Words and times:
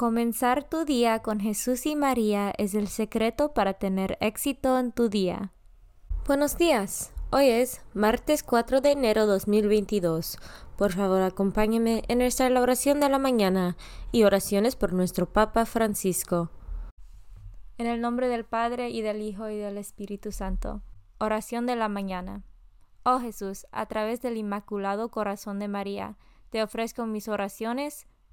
Comenzar 0.00 0.64
tu 0.64 0.86
día 0.86 1.18
con 1.18 1.40
Jesús 1.40 1.84
y 1.84 1.94
María 1.94 2.54
es 2.56 2.72
el 2.74 2.88
secreto 2.88 3.52
para 3.52 3.74
tener 3.74 4.16
éxito 4.22 4.78
en 4.78 4.92
tu 4.92 5.10
día. 5.10 5.52
Buenos 6.26 6.56
días. 6.56 7.12
Hoy 7.30 7.50
es 7.50 7.82
martes 7.92 8.42
4 8.42 8.80
de 8.80 8.92
enero 8.92 9.26
2022. 9.26 10.38
Por 10.78 10.92
favor, 10.92 11.20
acompáñeme 11.20 12.02
en 12.08 12.16
nuestra 12.16 12.46
oración 12.58 12.98
de 12.98 13.10
la 13.10 13.18
mañana 13.18 13.76
y 14.10 14.22
oraciones 14.22 14.74
por 14.74 14.94
nuestro 14.94 15.30
Papa 15.30 15.66
Francisco. 15.66 16.48
En 17.76 17.86
el 17.86 18.00
nombre 18.00 18.28
del 18.28 18.46
Padre 18.46 18.88
y 18.88 19.02
del 19.02 19.20
Hijo 19.20 19.50
y 19.50 19.58
del 19.58 19.76
Espíritu 19.76 20.32
Santo. 20.32 20.80
Oración 21.18 21.66
de 21.66 21.76
la 21.76 21.90
mañana. 21.90 22.42
Oh 23.02 23.20
Jesús, 23.20 23.66
a 23.70 23.84
través 23.84 24.22
del 24.22 24.38
Inmaculado 24.38 25.10
Corazón 25.10 25.58
de 25.58 25.68
María, 25.68 26.16
te 26.48 26.62
ofrezco 26.62 27.04
mis 27.04 27.28
oraciones, 27.28 28.06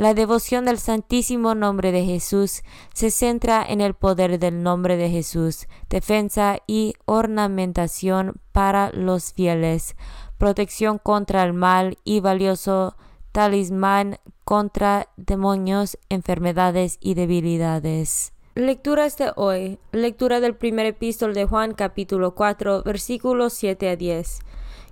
La 0.00 0.14
devoción 0.14 0.64
del 0.64 0.78
Santísimo 0.78 1.54
Nombre 1.54 1.92
de 1.92 2.06
Jesús 2.06 2.62
se 2.94 3.10
centra 3.10 3.62
en 3.62 3.82
el 3.82 3.92
poder 3.92 4.38
del 4.38 4.62
nombre 4.62 4.96
de 4.96 5.10
Jesús, 5.10 5.68
defensa 5.90 6.56
y 6.66 6.94
ornamentación 7.04 8.40
para 8.50 8.92
los 8.94 9.34
fieles, 9.34 9.96
protección 10.38 10.96
contra 10.96 11.42
el 11.42 11.52
mal 11.52 11.98
y 12.02 12.20
valioso 12.20 12.96
talismán 13.32 14.16
contra 14.46 15.10
demonios, 15.18 15.98
enfermedades 16.08 16.96
y 17.02 17.12
debilidades. 17.12 18.32
Lecturas 18.54 19.18
de 19.18 19.32
hoy. 19.36 19.78
Lectura 19.92 20.40
del 20.40 20.56
primer 20.56 20.86
epístol 20.86 21.34
de 21.34 21.44
Juan 21.44 21.74
capítulo 21.74 22.34
4 22.34 22.84
versículos 22.84 23.52
7 23.52 23.90
a 23.90 23.96
10. 23.96 24.38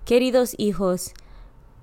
Queridos 0.05 0.55
hijos, 0.59 1.15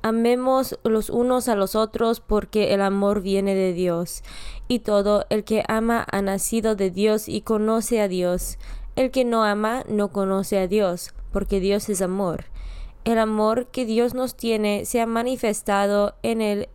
Amemos 0.08 0.78
los 0.84 1.10
unos 1.10 1.50
a 1.50 1.56
los 1.56 1.74
otros 1.74 2.20
porque 2.20 2.76
el 2.76 2.84
amor 2.84 3.22
viene 3.22 3.56
de 3.56 3.74
Dios, 3.74 4.22
y 4.68 4.82
todo 4.82 5.26
el 5.32 5.44
que 5.44 5.64
ama 5.68 6.06
ha 6.12 6.22
nacido 6.22 6.76
de 6.76 6.92
Dios 6.92 7.28
y 7.28 7.42
conoce 7.42 8.00
a 8.00 8.08
Dios. 8.08 8.60
El 8.96 9.10
que 9.10 9.26
no 9.26 9.44
ama 9.44 9.84
no 9.90 10.10
conoce 10.10 10.60
a 10.60 10.68
Dios, 10.68 11.16
porque 11.32 11.60
Dios 11.60 11.90
es 11.90 12.04
amor. 12.04 12.46
El 13.04 13.18
amor 13.18 13.66
que 13.72 13.88
Dios 13.88 14.14
nos 14.14 14.36
tiene 14.36 14.86
se 14.86 15.02
ha 15.02 15.08
manifestado 15.08 16.14
en 16.22 16.40
el 16.40 16.70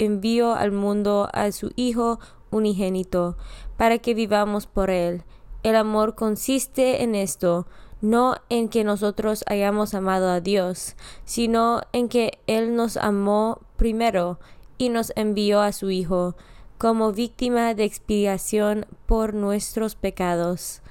envío 0.00 0.52
al 0.52 0.72
mundo 0.72 1.28
a 1.32 1.52
su 1.52 1.70
Hijo 1.76 2.18
unigénito, 2.50 3.36
para 3.76 3.98
que 3.98 4.14
vivamos 4.14 4.66
por 4.66 4.90
él. 4.90 5.22
El 5.62 5.76
amor 5.76 6.16
consiste 6.16 7.04
en 7.04 7.14
esto, 7.14 7.68
no 8.04 8.36
en 8.50 8.68
que 8.68 8.84
nosotros 8.84 9.44
hayamos 9.46 9.94
amado 9.94 10.28
a 10.28 10.40
Dios, 10.40 10.94
sino 11.24 11.80
en 11.92 12.10
que 12.10 12.38
Él 12.46 12.76
nos 12.76 12.98
amó 12.98 13.62
primero 13.76 14.38
y 14.76 14.90
nos 14.90 15.12
envió 15.16 15.62
a 15.62 15.72
su 15.72 15.90
Hijo 15.90 16.36
como 16.76 17.12
víctima 17.12 17.72
de 17.72 17.84
expiación 17.84 18.84
por 19.06 19.32
nuestros 19.32 19.94
pecados. 19.94 20.82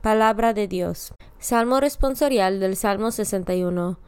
Palabra 0.00 0.54
de 0.54 0.68
Dios. 0.68 1.12
Salmo 1.40 1.80
responsorial 1.80 2.60
del 2.60 2.76
Salmo 2.76 3.10
61. 3.10 3.98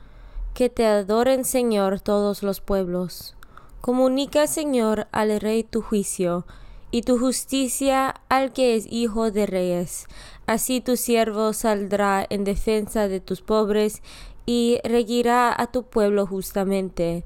Que 0.55 0.71
te 0.71 0.87
adoren, 0.87 1.45
Señor, 1.45 2.01
todos 2.01 2.45
los 2.45 2.61
pueblos. 2.61 3.35
Comunica, 3.81 4.47
Señor, 4.47 5.09
al 5.11 5.41
Rey 5.41 5.65
tu 5.65 5.83
juicio, 5.83 6.47
y 6.93 7.03
tu 7.03 7.19
justicia 7.19 8.15
al 8.29 8.53
que 8.53 8.77
es 8.77 8.87
hijo 8.89 9.33
de 9.33 9.47
reyes. 9.47 10.07
Así 10.47 10.81
tu 10.81 10.97
siervo 10.97 11.55
saldrá 11.55 12.25
en 12.29 12.45
defensa 12.45 13.09
de 13.09 13.19
tus 13.19 13.41
pobres 13.41 14.03
y 14.47 14.79
regirá 14.85 15.53
a 15.57 15.67
tu 15.73 15.85
pueblo 15.85 16.27
justamente. 16.27 17.25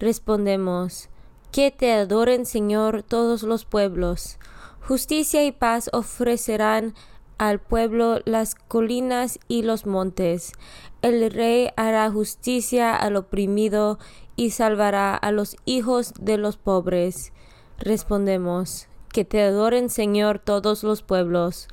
Respondemos, 0.00 1.08
que 1.52 1.70
te 1.70 1.92
adoren 1.92 2.44
Señor 2.44 3.04
todos 3.04 3.44
los 3.44 3.64
pueblos. 3.64 4.38
Justicia 4.86 5.44
y 5.44 5.52
paz 5.52 5.88
ofrecerán 5.92 6.94
al 7.38 7.60
pueblo 7.60 8.18
las 8.24 8.56
colinas 8.56 9.38
y 9.46 9.62
los 9.62 9.86
montes. 9.86 10.52
El 11.02 11.30
rey 11.30 11.68
hará 11.76 12.10
justicia 12.10 12.96
al 12.96 13.14
oprimido 13.14 14.00
y 14.34 14.50
salvará 14.50 15.14
a 15.14 15.30
los 15.30 15.56
hijos 15.64 16.12
de 16.18 16.38
los 16.38 16.56
pobres. 16.56 17.32
Respondemos, 17.78 18.88
que 19.14 19.24
te 19.24 19.40
adoren 19.42 19.90
Señor 19.90 20.40
todos 20.40 20.82
los 20.82 21.02
pueblos. 21.02 21.68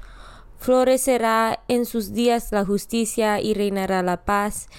Florecerá 0.60 1.64
en 1.68 1.88
sus 1.88 2.14
días 2.14 2.52
la 2.52 2.64
justicia 2.64 3.42
y 3.42 3.56
reinará 3.56 4.04
la 4.04 4.26
paz, 4.26 4.70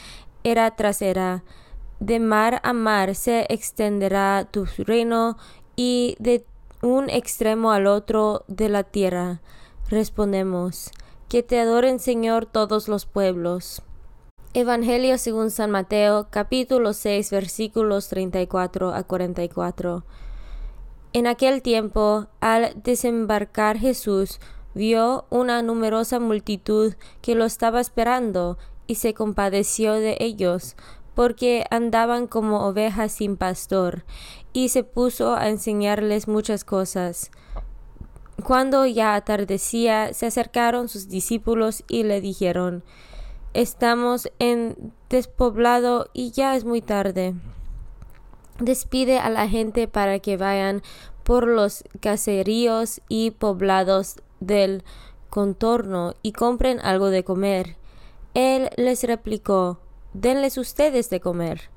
era 0.44 0.70
tras 0.76 1.02
era. 1.02 1.42
De 1.98 2.20
mar 2.20 2.60
a 2.62 2.72
mar 2.72 3.16
se 3.16 3.46
extenderá 3.48 4.48
tu 4.48 4.64
reino 4.78 5.38
y 5.74 6.14
de 6.20 6.44
un 6.82 7.10
extremo 7.10 7.72
al 7.72 7.88
otro 7.88 8.44
de 8.46 8.68
la 8.68 8.84
tierra. 8.84 9.40
Respondemos, 9.88 10.92
que 11.28 11.42
te 11.42 11.58
adoren 11.58 11.98
Señor 11.98 12.46
todos 12.46 12.86
los 12.86 13.06
pueblos. 13.06 13.82
Evangelio 14.54 15.18
según 15.18 15.50
San 15.50 15.72
Mateo, 15.72 16.28
capítulo 16.30 16.92
6, 16.92 17.28
versículos 17.32 18.06
34 18.06 18.94
a 18.94 19.02
44. 19.02 20.04
En 21.14 21.26
aquel 21.26 21.60
tiempo, 21.60 22.26
al 22.40 22.72
desembarcar 22.82 23.76
Jesús, 23.76 24.40
vio 24.74 25.26
una 25.28 25.60
numerosa 25.60 26.18
multitud 26.20 26.94
que 27.20 27.34
lo 27.34 27.44
estaba 27.44 27.80
esperando, 27.80 28.56
y 28.86 28.96
se 28.96 29.14
compadeció 29.14 29.94
de 29.94 30.16
ellos, 30.20 30.74
porque 31.14 31.66
andaban 31.70 32.26
como 32.26 32.66
ovejas 32.66 33.12
sin 33.12 33.36
pastor, 33.36 34.04
y 34.52 34.70
se 34.70 34.84
puso 34.84 35.34
a 35.34 35.48
enseñarles 35.48 36.28
muchas 36.28 36.64
cosas. 36.64 37.30
Cuando 38.42 38.86
ya 38.86 39.14
atardecía, 39.14 40.14
se 40.14 40.26
acercaron 40.26 40.88
sus 40.88 41.08
discípulos 41.08 41.84
y 41.88 42.04
le 42.04 42.20
dijeron, 42.20 42.82
Estamos 43.54 44.32
en 44.38 44.94
despoblado 45.10 46.08
y 46.14 46.30
ya 46.30 46.56
es 46.56 46.64
muy 46.64 46.80
tarde. 46.80 47.34
Despide 48.62 49.18
a 49.18 49.28
la 49.28 49.48
gente 49.48 49.88
para 49.88 50.20
que 50.20 50.36
vayan 50.36 50.82
por 51.24 51.48
los 51.48 51.82
caseríos 51.98 53.00
y 53.08 53.32
poblados 53.32 54.20
del 54.38 54.84
contorno 55.30 56.14
y 56.22 56.30
compren 56.30 56.78
algo 56.78 57.10
de 57.10 57.24
comer. 57.24 57.76
Él 58.34 58.70
les 58.76 59.02
replicó, 59.02 59.80
Denles 60.14 60.58
ustedes 60.58 61.10
de 61.10 61.18
comer. 61.18 61.70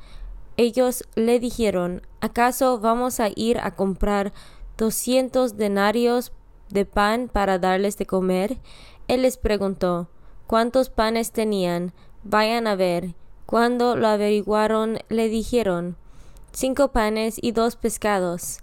Ellos 0.58 1.06
le 1.16 1.40
dijeron, 1.40 2.04
¿acaso 2.22 2.80
vamos 2.80 3.20
a 3.20 3.30
ir 3.36 3.58
a 3.60 3.76
comprar 3.76 4.32
doscientos 4.78 5.58
denarios 5.58 6.34
de 6.70 6.86
pan 6.86 7.30
para 7.34 7.58
darles 7.58 7.98
de 7.98 8.06
comer? 8.06 8.60
Él 9.08 9.24
les 9.24 9.38
preguntó, 9.38 10.08
¿cuántos 10.46 10.92
panes 10.92 11.32
tenían? 11.32 11.94
Vayan 12.24 12.68
a 12.68 12.76
ver. 12.76 13.16
Cuando 13.48 13.96
lo 13.96 14.08
averiguaron, 14.08 15.00
le 15.10 15.30
dijeron, 15.30 15.98
cinco 16.56 16.94
panes 16.94 17.38
y 17.42 17.52
dos 17.52 17.76
pescados. 17.76 18.60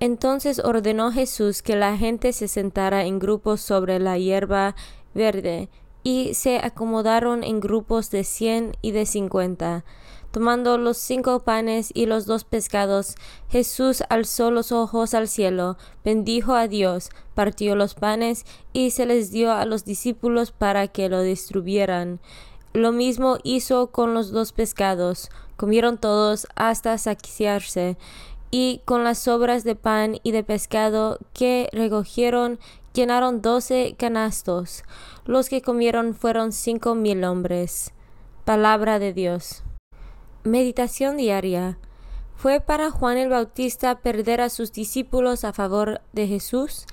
Entonces 0.00 0.60
ordenó 0.64 1.12
Jesús 1.12 1.60
que 1.60 1.76
la 1.76 1.96
gente 1.96 2.32
se 2.32 2.48
sentara 2.48 3.04
en 3.04 3.18
grupos 3.18 3.60
sobre 3.60 3.98
la 3.98 4.16
hierba 4.16 4.74
verde, 5.14 5.68
y 6.04 6.34
se 6.34 6.58
acomodaron 6.58 7.44
en 7.44 7.60
grupos 7.60 8.10
de 8.10 8.24
cien 8.24 8.76
y 8.82 8.90
de 8.92 9.06
cincuenta. 9.06 9.84
Tomando 10.32 10.78
los 10.78 10.96
cinco 10.96 11.40
panes 11.40 11.90
y 11.94 12.06
los 12.06 12.24
dos 12.24 12.44
pescados, 12.44 13.16
Jesús 13.50 14.02
alzó 14.08 14.50
los 14.50 14.72
ojos 14.72 15.12
al 15.12 15.28
cielo, 15.28 15.76
bendijo 16.04 16.54
a 16.54 16.68
Dios, 16.68 17.10
partió 17.34 17.76
los 17.76 17.94
panes 17.94 18.46
y 18.72 18.92
se 18.92 19.04
les 19.04 19.30
dio 19.30 19.52
a 19.52 19.66
los 19.66 19.84
discípulos 19.84 20.50
para 20.50 20.88
que 20.88 21.08
lo 21.08 21.20
distribuyeran. 21.20 22.18
Lo 22.72 22.92
mismo 22.92 23.36
hizo 23.42 23.88
con 23.88 24.14
los 24.14 24.30
dos 24.30 24.52
pescados. 24.52 25.28
Comieron 25.62 25.96
todos 25.96 26.48
hasta 26.56 26.98
saciarse, 26.98 27.96
y 28.50 28.80
con 28.84 29.04
las 29.04 29.20
sobras 29.20 29.62
de 29.62 29.76
pan 29.76 30.18
y 30.24 30.32
de 30.32 30.42
pescado 30.42 31.20
que 31.34 31.68
recogieron 31.72 32.58
llenaron 32.92 33.42
doce 33.42 33.94
canastos. 33.96 34.82
Los 35.24 35.48
que 35.48 35.62
comieron 35.62 36.16
fueron 36.16 36.50
cinco 36.50 36.96
mil 36.96 37.22
hombres. 37.22 37.92
Palabra 38.44 38.98
de 38.98 39.12
Dios. 39.12 39.62
Meditación 40.42 41.16
diaria. 41.16 41.78
¿Fue 42.34 42.58
para 42.58 42.90
Juan 42.90 43.16
el 43.16 43.28
Bautista 43.28 44.00
perder 44.00 44.40
a 44.40 44.48
sus 44.48 44.72
discípulos 44.72 45.44
a 45.44 45.52
favor 45.52 46.00
de 46.12 46.26
Jesús? 46.26 46.86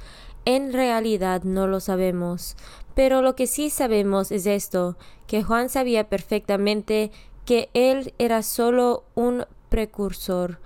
En 0.45 0.74
realidad 0.74 1.42
no 1.42 1.65
lo 1.65 1.80
sabemos, 1.80 2.56
pero 2.94 3.24
lo 3.24 3.36
que 3.36 3.48
sí 3.48 3.72
sabemos 3.72 4.31
es 4.31 4.45
esto, 4.45 4.95
que 5.25 5.44
Juan 5.44 5.69
sabía 5.69 6.07
perfectamente 6.10 7.12
que 7.50 7.72
él 7.74 8.13
era 8.19 8.44
solo 8.44 9.06
un 9.16 9.44
precursor 9.69 10.60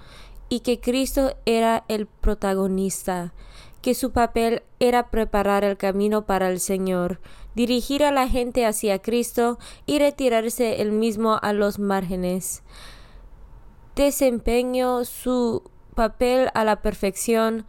y 0.49 0.59
que 0.59 0.81
Cristo 0.81 1.33
era 1.45 1.85
el 1.87 2.07
protagonista, 2.07 3.33
que 3.81 3.93
su 3.93 4.11
papel 4.11 4.63
era 4.81 5.09
preparar 5.09 5.63
el 5.63 5.77
camino 5.77 6.25
para 6.25 6.49
el 6.49 6.59
Señor, 6.59 7.21
dirigir 7.55 8.03
a 8.03 8.11
la 8.11 8.27
gente 8.27 8.65
hacia 8.65 9.01
Cristo 9.01 9.59
y 9.85 9.97
retirarse 9.97 10.81
él 10.81 10.91
mismo 10.91 11.39
a 11.41 11.53
los 11.53 11.79
márgenes. 11.79 12.63
Desempeñó 13.95 15.05
su 15.05 15.63
papel 15.95 16.49
a 16.53 16.65
la 16.65 16.81
perfección 16.81 17.65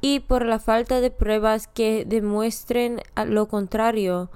y 0.00 0.18
por 0.18 0.44
la 0.44 0.58
falta 0.58 1.00
de 1.00 1.12
pruebas 1.12 1.68
que 1.68 2.04
demuestren 2.04 3.00
lo 3.26 3.46
contrario, 3.46 4.28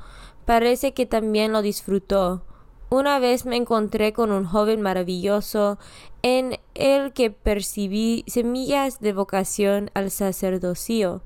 parece 0.44 0.94
que 0.94 1.04
también 1.04 1.50
lo 1.50 1.62
disfrutó. 1.62 2.44
Una 2.92 3.20
vez 3.20 3.46
me 3.46 3.54
encontré 3.54 4.12
con 4.12 4.32
un 4.32 4.44
joven 4.44 4.82
maravilloso 4.82 5.78
en 6.22 6.58
el 6.74 7.12
que 7.12 7.30
percibí 7.30 8.24
semillas 8.26 8.98
de 8.98 9.12
vocación 9.12 9.92
al 9.94 10.10
sacerdocio 10.10 11.22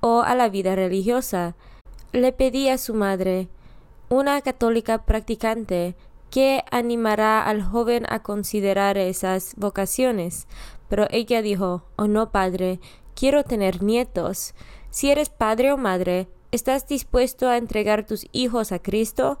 o 0.00 0.20
a 0.20 0.34
la 0.34 0.50
vida 0.50 0.76
religiosa. 0.76 1.56
Le 2.12 2.32
pedí 2.32 2.68
a 2.68 2.76
su 2.76 2.92
madre, 2.92 3.48
una 4.10 4.42
católica 4.42 5.06
practicante, 5.06 5.96
que 6.30 6.64
animará 6.70 7.42
al 7.44 7.62
joven 7.62 8.04
a 8.10 8.22
considerar 8.22 8.98
esas 8.98 9.54
vocaciones. 9.56 10.48
Pero 10.90 11.06
ella 11.10 11.40
dijo, 11.40 11.82
Oh 11.96 12.08
no, 12.08 12.30
padre, 12.30 12.78
quiero 13.14 13.42
tener 13.42 13.82
nietos. 13.82 14.54
Si 14.90 15.10
eres 15.10 15.30
padre 15.30 15.72
o 15.72 15.78
madre, 15.78 16.28
¿estás 16.52 16.86
dispuesto 16.86 17.48
a 17.48 17.56
entregar 17.56 18.04
tus 18.04 18.26
hijos 18.32 18.70
a 18.70 18.80
Cristo? 18.80 19.38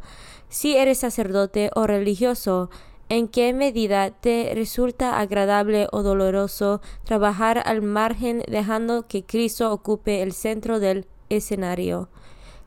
Si 0.50 0.76
eres 0.76 0.98
sacerdote 0.98 1.70
o 1.76 1.86
religioso, 1.86 2.70
¿en 3.08 3.28
qué 3.28 3.52
medida 3.52 4.10
te 4.10 4.50
resulta 4.52 5.20
agradable 5.20 5.86
o 5.92 6.02
doloroso 6.02 6.80
trabajar 7.04 7.62
al 7.64 7.82
margen 7.82 8.42
dejando 8.48 9.06
que 9.06 9.24
Cristo 9.24 9.72
ocupe 9.72 10.22
el 10.22 10.32
centro 10.32 10.80
del 10.80 11.06
escenario? 11.28 12.08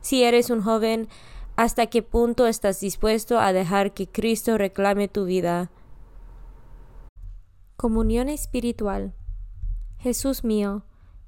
Si 0.00 0.24
eres 0.24 0.48
un 0.48 0.62
joven, 0.62 1.08
¿hasta 1.56 1.86
qué 1.86 2.02
punto 2.02 2.46
estás 2.46 2.80
dispuesto 2.80 3.38
a 3.38 3.52
dejar 3.52 3.92
que 3.92 4.08
Cristo 4.08 4.56
reclame 4.56 5.06
tu 5.06 5.26
vida? 5.26 5.70
Comunión 7.76 8.30
espiritual. 8.30 9.12
Jesús 9.98 10.42
mío, 10.42 10.84